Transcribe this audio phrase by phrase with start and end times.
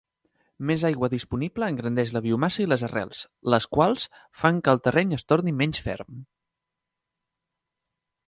[0.67, 3.19] Més aigua disponible engrandeix la biomassa i les arrels,
[3.55, 4.07] les quals
[4.43, 6.15] fan que el terreny es torni menys ferm.